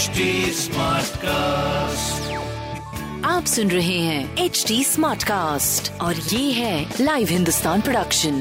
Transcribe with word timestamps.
HD 0.00 0.24
Smartcast. 0.56 2.28
आप 3.24 3.44
सुन 3.44 3.70
रहे 3.70 3.98
हैं 3.98 4.44
एच 4.44 4.64
डी 4.68 4.84
स्मार्ट 4.84 5.22
कास्ट 5.22 6.00
और 6.00 6.14
ये 6.14 6.52
है 6.52 6.94
लाइव 7.00 7.28
हिंदुस्तान 7.30 7.80
प्रोडक्शन 7.80 8.34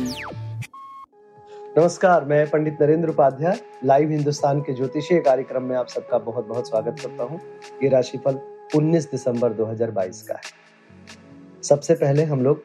नमस्कार 1.78 2.26
मैं 2.26 2.50
पंडित 2.50 2.82
नरेंद्र 2.82 3.10
उपाध्याय 3.10 3.60
लाइव 3.86 4.12
हिंदुस्तान 4.12 4.62
के 4.62 4.74
ज्योतिषीय 4.74 5.20
कार्यक्रम 5.20 5.64
में 5.64 5.76
आप 5.78 5.88
सबका 5.88 6.18
बहुत 6.30 6.48
बहुत 6.48 6.70
स्वागत 6.70 7.00
करता 7.02 7.24
हूँ। 7.24 7.40
ये 7.84 7.90
राशिफल 7.90 8.40
19 8.76 9.12
दिसंबर 9.12 9.54
2022 9.54 10.22
का 10.22 10.34
है। 10.34 11.62
सबसे 11.64 11.94
पहले 11.96 12.24
हम 12.24 12.44
लोग 12.44 12.64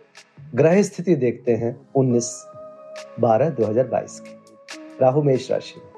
ग्रह 0.54 0.82
स्थिति 0.82 1.14
देखते 1.26 1.56
हैं 1.56 1.74
19 1.96 2.30
12 3.20 3.50
2022 3.60 4.18
की। 4.20 4.38
राहु 5.00 5.22
मेष 5.22 5.50
राशि 5.50 5.80
में 5.80 5.92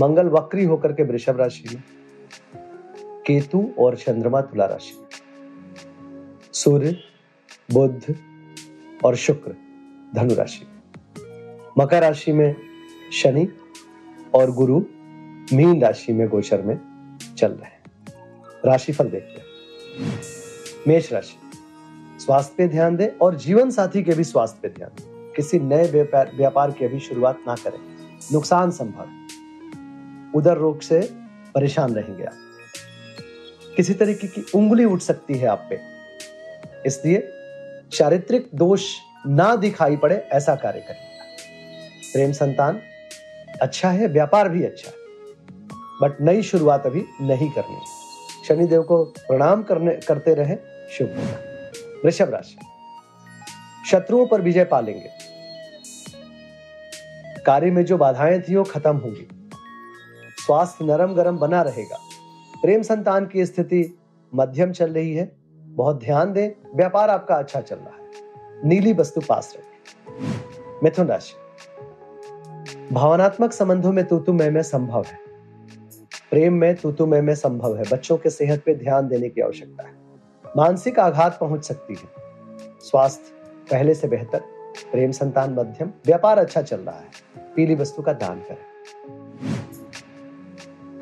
मंगल 0.00 0.28
वक्री 0.28 0.64
होकर 0.64 0.92
के 0.92 1.02
वृषभ 1.02 1.40
राशि 1.40 1.68
में 1.74 1.82
केतु 3.26 3.70
और 3.78 3.96
चंद्रमा 3.96 4.40
तुला 4.40 4.66
राशि। 4.66 5.06
सूर्य, 6.52 6.96
बुध 7.70 8.14
और 9.04 9.16
शुक्र 9.16 9.54
धनु 10.14 10.34
राशि। 10.34 10.66
मकर 11.78 12.00
राशि 12.00 12.32
में 12.32 12.56
शनि 13.12 13.48
और 14.34 14.50
गुरु 14.50 14.78
मीन 15.52 15.82
राशि 15.82 16.12
में 16.12 16.28
गोचर 16.28 16.62
में 16.62 16.78
चल 17.38 17.52
रहे 17.52 17.70
हैं। 17.70 17.82
राशिफल 18.64 19.04
देखते 19.04 19.40
हैं। 19.40 19.46
मेष 20.88 21.12
राशि, 21.12 21.58
स्वास्थ्य 22.20 22.54
पे 22.58 22.68
ध्यान 22.68 22.96
दें 22.96 23.08
और 23.08 23.36
जीवन 23.36 23.70
साथी 23.70 24.02
के 24.02 24.12
भी 24.12 24.24
स्वास्थ्य 24.24 24.58
पे 24.62 24.68
ध्यान 24.68 24.90
दें। 24.90 25.32
किसी 25.32 25.58
नए 25.58 26.04
व्यापार 26.36 26.70
की 26.70 26.84
अभी 26.84 27.00
शुरुआत 27.00 27.38
ना 27.46 27.54
करें। 27.54 27.78
नुकसान 28.32 28.70
संभव 28.70 30.38
उदर 30.38 30.56
रोग 30.56 30.80
से 30.80 31.25
परेशान 31.56 31.94
रहेंगे 31.94 32.24
आप। 32.24 32.36
किसी 33.76 33.94
तरीके 33.94 34.26
की 34.26 34.44
उंगली 34.54 34.84
उठ 34.84 35.00
सकती 35.00 35.34
है 35.34 35.46
आप 35.46 35.66
पे। 35.70 35.80
इसलिए 36.86 37.32
चारित्रिक 37.92 38.48
दोष 38.54 38.94
ना 39.26 39.56
दिखाई 39.56 39.96
पड़े, 39.96 40.16
ऐसा 40.16 40.54
कार्य 40.54 40.80
करिएगा 40.80 42.12
प्रेम 42.12 42.32
संतान 42.32 42.80
अच्छा 43.62 43.90
है, 43.90 44.06
व्यापार 44.06 44.48
भी 44.48 44.64
अच्छा 44.64 44.90
है, 44.90 44.96
बट 46.02 46.20
नई 46.20 46.42
शुरुआत 46.42 46.86
अभी 46.86 47.04
नहीं 47.20 47.50
करनी। 47.50 47.80
शनिदेव 48.48 48.82
को 48.82 49.04
प्रणाम 49.04 49.62
करने, 49.62 49.94
करते 49.94 50.34
रहे, 50.34 50.56
शुभ 50.98 51.08
होगा। 51.08 51.38
वृषभ 52.04 52.30
राशि। 52.30 52.56
शत्रुओं 53.90 54.26
पर 54.26 54.40
विजय 54.40 54.64
पालेंगे। 54.64 55.10
कार्य 57.46 57.70
में 57.70 57.84
जो 57.84 57.96
बाधाएँ 57.96 58.40
थी, 58.40 58.56
वो 58.56 58.64
खत्म 58.64 58.96
होंगी। 58.96 59.45
स्वास्थ्य 60.46 60.84
नरम 60.84 61.14
गरम 61.14 61.38
बना 61.38 61.62
रहेगा। 61.62 61.98
प्रेम 62.62 62.82
संतान 62.82 63.26
की 63.26 63.46
स्थिति 63.46 63.98
मध्यम 64.34 64.72
चल 64.72 64.92
रही 64.92 65.14
है। 65.14 65.36
बहुत 65.56 66.00
ध्यान 66.00 66.32
दें, 66.32 66.50
व्यापार 66.76 67.10
आपका 67.10 67.34
अच्छा 67.34 67.60
चल 67.60 67.76
रहा 67.76 67.90
है। 67.90 68.10
नीली 68.68 68.92
वस्तु 68.92 69.20
पास 69.20 69.56
रखें। 69.56 70.80
मिथुन 70.84 71.06
राशि। 71.06 71.34
भावनात्मक 72.94 73.52
संबंधों 73.52 73.92
में 73.92 74.04
तूतु 74.04 74.32
में 74.32 74.62
संभव 74.62 75.02
है। 75.02 75.18
प्रेम 76.30 76.54
में 76.54 76.76
तूतु 76.76 77.06
में 77.06 77.34
संभव 77.34 77.76
है। 77.76 77.84
बच्चों 77.92 78.16
के 78.16 78.30
सेहत 78.30 78.62
पे 78.66 78.74
ध्यान 78.74 79.08
देने 79.08 79.28
की 79.28 79.40
आवश्यकता 79.40 79.82
है। 79.82 79.94
मानसिक 80.56 80.98
आघात 80.98 81.38
पहुँच 81.40 81.64
सकती 81.64 81.94
है। 81.94 82.08
स्वास्थ्य 82.80 83.34
पहले 83.70 83.94
से 83.94 84.08
बेहतर। 84.08 84.40
प्रेम 84.92 85.10
संतान 85.10 85.54
मध्यम। 85.54 85.90
व्यापार 86.06 86.38
अच्छा 86.38 86.62
चल 86.62 86.80
रहा 86.80 86.96
है। 86.96 87.06
पीली 87.56 87.74
वस्तु 87.74 88.02
का 88.02 88.12
दान 88.12 88.40
करें। 88.40 88.75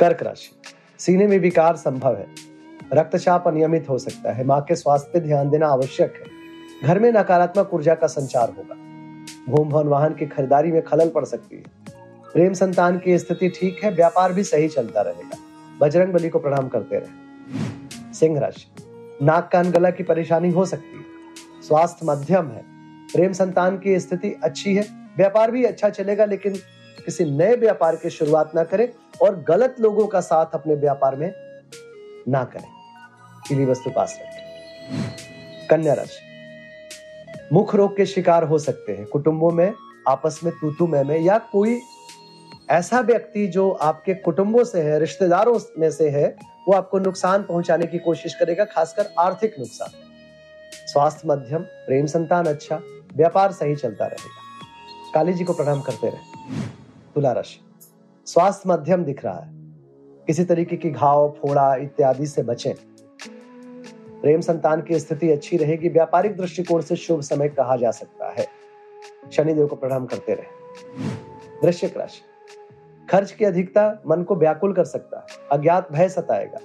कर्क 0.01 0.23
राशि। 0.23 0.63
सीने 0.99 1.27
में 1.27 1.39
विकार 1.39 1.77
संभव 1.77 2.17
है। 2.17 2.27
रक्तचाप 2.93 3.49
अनियमित 3.49 3.89
हो 3.89 3.99
सकता 3.99 4.33
है। 4.33 4.45
माँ 4.45 4.61
के 4.61 4.75
स्वास्थ्य 4.75 5.11
पर 5.15 5.27
ध्यान 5.27 5.51
देना 5.51 5.69
आवश्यक 5.69 6.15
है। 6.17 6.25
घर 6.89 6.99
में 6.99 7.13
नकारात्मक 7.13 7.75
ऊर्जा 7.75 7.95
का 7.95 8.07
संचार 8.07 8.53
होगा। 8.59 8.75
भूम 9.53 9.69
भवन 9.69 9.89
वाहन 9.89 10.15
की 10.15 10.27
खरीदारी 10.27 10.73
में 10.73 10.83
खलल 10.83 11.09
पड़ 11.09 11.25
सकती 11.25 11.57
है। 11.57 11.63
प्रेम 12.33 12.53
संतान 12.53 12.99
की 12.99 13.19
स्थिति 13.19 13.49
ठीक 13.49 13.85
है, 13.85 13.91
व्यापार 13.91 14.33
भी 14.33 14.45
सही 14.45 14.69
चलता 14.69 15.01
रहेगा। 15.01 15.39
बजरंग 15.81 16.13
बली 16.13 16.29
को 16.29 16.39
प्रणाम 16.39 16.69
करते 16.69 16.97
रहे। 16.97 18.15
सिंह 18.15 18.41
राशि। 18.41 18.75
नाक 19.23 19.51
कान 19.53 19.71
गला 19.71 19.91
की 19.91 20.03
परेशानी 20.03 20.51
हो 20.51 20.65
सकती 20.65 20.97
है। 20.97 21.05
स्वास्थ्य 21.63 22.07
मध्यम 22.07 22.49
है। 22.49 22.63
प्रेम 23.13 23.33
संतान 23.33 23.79
की 23.79 24.01
स्थिति 24.01 24.41
अच्छी 24.43 24.75
है। 24.75 24.87
व्यापार 25.17 25.51
भी 25.51 25.65
अच्छा 25.65 25.89
चलेगा, 25.89 26.25
लेकिन 26.25 26.53
किसी 27.05 27.25
नए 27.25 27.57
व्यापार 27.57 27.97
की 27.97 28.11
शुरुआत 28.11 28.53
ना 28.55 28.65
करें। 28.65 28.89
और 29.23 29.45
गलत 29.49 29.77
लोगों 29.81 30.07
का 30.07 30.21
साथ 30.21 30.47
अपने 30.55 30.75
व्यापार 30.75 31.17
में 31.17 31.35
ना 32.29 32.45
करें। 32.45 32.69
पीली 33.49 33.65
वस्तु 33.65 33.91
पास 33.91 34.19
रखें। 34.23 35.69
कन्या 35.71 35.95
राशि। 35.95 36.35
मुख 37.53 37.75
रोग 37.75 37.97
के 37.97 38.07
शिकार 38.07 38.45
हो 38.45 38.59
सकते 38.59 38.93
हैं। 38.93 39.07
कुटुंबों 39.07 39.51
में 39.51 39.73
आपस 40.09 40.41
में 40.45 40.53
तूतु 40.61 40.87
में, 40.87 41.05
में 41.05 41.21
या 41.21 41.39
कोई 41.39 41.81
ऐसा 42.71 43.01
व्यक्ति 43.01 43.47
जो 43.47 43.71
आपके 43.71 44.15
कुटुंबों 44.15 44.65
से 44.65 44.83
है 44.83 45.01
रिश्तेदारों 45.01 45.61
में 45.79 45.91
से 45.91 46.11
है 46.11 46.37
वो 46.69 46.75
आपको 46.75 46.99
नुकसान 46.99 47.43
पहुँचाने 47.43 47.87
की 47.87 47.99
कोशिश 47.99 48.35
करेगा 48.35 48.65
खासकर 48.65 49.11
आर्थिक 49.19 49.55
नुकसान। 49.59 49.91
स्वास्थ्य 50.87 51.23
मध्यम 51.27 51.63
प्रेम 51.63 52.07
संतान 52.07 52.47
अच्छा 52.47 52.81
व्यापार 53.17 53.53
सही 53.53 53.77
चलता 53.77 54.07
रहेगा। 54.07 54.41
काली 55.15 55.33
जी 55.33 55.45
को 55.45 55.53
प्रणाम 55.53 55.81
करते 55.81 56.07
रहे। 56.07 56.21
तुला 57.15 57.33
राशि। 57.33 57.64
स्वास्थ्य 58.27 58.63
मध्यम 58.67 59.05
दिख 59.05 59.25
रहा 59.25 59.41
है। 59.41 59.51
किसी 60.27 60.45
तरीके 60.45 60.77
की 60.77 60.91
घाव, 60.91 61.31
फोड़ा 61.31 61.75
इत्यादि 61.75 62.27
से 62.27 62.43
बचें। 62.43 62.75
प्रेम 64.21 64.41
संतान 64.41 64.83
की 64.83 64.99
स्थिति 64.99 65.31
अच्छी 65.31 65.57
रहेगी, 65.57 65.89
व्यापारिक 65.89 66.37
दृष्टिकोण 66.37 66.81
से 66.81 66.97
शुभ 66.97 67.21
समय 67.21 67.49
कहा 67.49 67.77
जा 67.77 67.91
सकता 67.91 68.31
है। 68.31 68.47
शनिदेव 69.33 69.67
को 69.67 69.77
प्रणाम 69.77 70.07
करते 70.07 70.35
रहे। 70.35 70.47
वृश्चिक 71.65 71.97
राशि। 71.97 72.23
खर्च 73.11 73.33
की 73.33 73.45
अधिकता 73.45 74.03
मन 74.07 74.23
को 74.23 74.37
व्याकुल 74.37 74.73
कर 74.73 74.85
सकता 74.85 75.19
है। 75.19 75.59
अज्ञात 75.59 75.93
भय 75.93 76.09
सताएगा। 76.09 76.59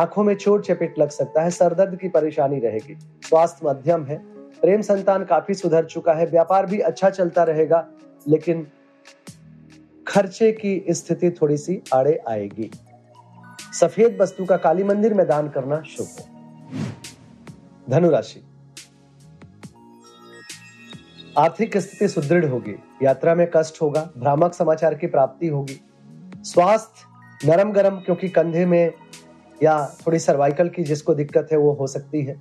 आँखों 0.00 0.24
में 0.24 0.34
चोट 0.34 0.64
चपेट 0.64 0.98
लग 0.98 1.08
सकता 1.08 1.42
है। 1.42 1.50
सरदर्द 1.50 1.96
की 1.96 2.08
परेशानी 2.08 2.58
रहेगी। 2.58 2.98
स्वास्थ्य 3.22 3.68
मध्यम 3.68 4.04
है। 4.04 4.18
प्रेम 4.60 4.80
संतान 4.80 5.24
काफ़ी 5.24 5.54
सुधर 5.54 5.84
चुका 5.84 6.12
है। 6.12 6.26
व्यापार 6.26 6.66
भी 6.66 6.78
अच्छा 6.78 7.10
चलता 7.10 7.42
रहेगा, 7.42 7.88
लेकिन 8.28 8.66
खर्चे 10.10 10.52
की 10.52 10.84
स्थिति 10.90 11.30
थोड़ी 11.30 11.56
सी 11.56 11.82
आड़े 11.94 12.22
आएगी। 12.28 12.70
सफ़ेद 13.80 14.18
वस्तु 14.20 14.44
का 14.44 14.56
काली 14.56 14.84
मंदिर 14.84 15.14
में 15.14 15.28
दान 15.28 15.48
करना 15.48 15.82
शुभ 15.82 16.06
है। 16.06 16.26
धनुराशि। 17.90 18.42
आर्थिक 21.38 21.76
स्थिति 21.76 22.08
सुदृढ़ 22.08 22.44
होगी। 22.44 22.82
यात्रा 23.02 23.34
में 23.34 23.50
कष्ट 23.56 23.82
होगा, 23.82 24.10
भ्रामक 24.18 24.54
समाचार 24.54 24.94
की 24.94 25.06
प्राप्ति 25.06 25.46
होगी। 25.46 25.80
स्वास्थ्य 26.44 27.06
नरम 27.48 27.72
गरम 27.72 27.96
क्योंकि 27.96 28.28
कंधे 28.28 28.66
में 28.66 28.92
या 29.62 29.96
थोड़ी 30.06 30.18
सर्वाइकल 30.18 30.68
की 30.68 30.84
जिसको 30.84 31.14
दिक्कत 31.14 31.48
है, 31.52 31.58
वो 31.58 31.72
हो 31.72 31.86
सकती 31.86 32.22
है। 32.22 32.40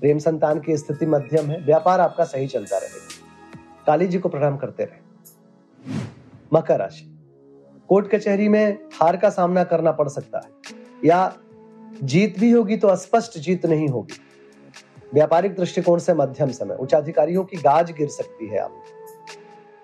प्रेम 0.00 0.18
संतान 0.18 0.60
की 0.60 0.76
स्थिति 0.76 1.06
मध्यम 1.06 1.46
है। 1.46 1.60
व्यापार 1.60 2.00
आपका 2.00 2.24
सही 2.24 2.46
चलता 2.46 2.78
रहेगा। 2.78 3.26
काली 3.86 4.06
जी 4.06 4.18
को 4.18 4.28
प्रणाम 4.28 4.56
करते 4.56 4.84
रहे। 4.84 5.05
मकर 6.52 6.78
राशि। 6.78 7.12
कोर्ट 7.88 8.08
कचहरी 8.08 8.48
में 8.48 8.78
हार 8.94 9.16
का 9.16 9.30
सामना 9.30 9.64
करना 9.64 9.92
पड़ 9.92 10.08
सकता 10.08 10.38
है। 10.38 10.50
या 11.04 11.36
जीत 12.02 12.38
भी 12.38 12.50
होगी 12.50 12.76
तो 12.76 12.88
अस्पष्ट 12.88 13.38
जीत 13.38 13.66
नहीं 13.66 13.88
होगी। 13.88 14.14
व्यापारिक 15.14 15.54
दृष्टिकोण 15.54 15.98
से 15.98 16.14
मध्यम 16.14 16.50
समय। 16.50 16.74
उच्चाधिकारियों 16.74 17.44
की 17.44 17.56
गाज 17.56 17.92
गिर 17.92 18.08
सकती 18.08 18.46
है 18.46 18.58
आप 18.58 18.82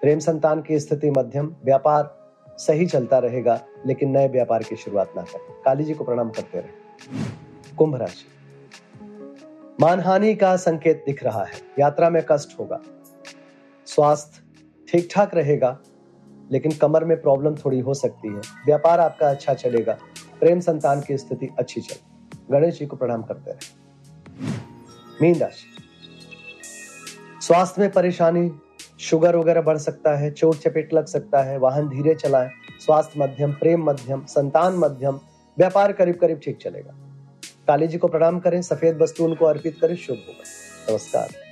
प्रेम 0.01 0.19
संतान 0.19 0.63
की 0.63 0.81
स्थिति 0.81 1.11
मध्यम। 1.11 1.57
व्यापार 1.65 2.33
सही 2.59 2.87
चलता 2.87 3.19
रहेगा, 3.19 3.61
लेकिन 3.87 4.11
नए 4.11 4.29
व्यापार 4.29 4.63
की 4.63 4.77
शुरुआत 4.77 5.13
ना 5.17 5.23
करें। 5.23 5.63
काली 5.65 5.85
जी 5.85 5.95
को 5.95 6.05
प्रणाम 6.05 6.31
करते 6.31 6.61
रहे। 6.61 7.77
कुंभ 7.77 7.97
राशि। 7.97 8.27
मानहानि 9.81 10.35
का 10.35 10.57
संकेत 10.57 11.03
दिख 11.07 11.25
रहा 11.25 11.45
है। 11.45 11.53
यात्रा 11.79 12.11
में 12.11 12.23
कष्ट 12.29 12.59
होगा। 12.61 12.81
स्वास्थ्य 13.87 14.43
ठीक 14.89 15.09
ठाक 15.13 15.35
रहेगा। 15.35 15.79
लेकिन 16.53 16.73
कमर 16.73 17.05
में 17.05 17.23
प्रॉब्लम 17.23 17.55
थोड़ी 17.55 17.81
हो 17.81 17.95
सकती 17.95 18.29
है। 18.29 18.41
व्यापार 18.67 19.01
आपका 19.01 19.31
अच्छा 19.31 19.55
चलेगा। 19.55 19.99
प्रेम 20.41 20.61
संतान 20.61 21.01
की 21.01 21.17
स्थिति 21.17 21.49
अच्छी 21.59 21.81
चले। 21.81 22.13
गणेश 22.51 22.79
जी 22.79 22.87
को 22.87 22.97
प्रणाम 22.97 23.23
करते 23.23 23.51
रहे। 23.51 23.83
मीन 25.23 25.39
राशि। 25.39 25.67
स्वास्थ्य 27.41 27.83
में 27.83 27.91
परेशानी, 27.91 28.53
शुगर 29.01 29.37
वगैरह 29.37 29.61
बढ़ 29.61 29.79
सकता 29.79 30.17
है, 30.17 30.31
चोट 30.31 30.57
चपेट 30.57 30.95
लग 30.95 31.07
सकता 31.07 31.43
है, 31.43 31.59
वाहन 31.59 31.89
धीरे 31.89 32.15
चलाएँ, 32.15 32.51
स्वास्थ्य 32.81 33.21
मध्यम, 33.21 33.53
प्रेम 33.53 33.85
मध्यम, 33.85 34.25
संतान 34.25 34.75
मध्यम, 34.77 35.21
व्यापार 35.59 35.93
करीब 35.93 36.17
करीब 36.17 36.41
ठीक 36.45 36.59
चलेगा। 36.63 36.95
काली 37.69 37.89
जी 37.89 37.99
को 37.99 38.09
प्रणाम 38.09 38.41
करें, 38.41 38.63
सफ़ेद 38.63 39.03
वस्तु 39.03 39.25
उनको 39.25 39.45
अर्पित 39.45 39.79
करें, 39.81 39.97
शुभ 39.97 40.17
होगा। 40.17 40.93
नमस्कार। 40.93 41.52